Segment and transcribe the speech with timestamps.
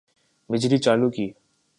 [0.49, 1.27] بجلی چالو کی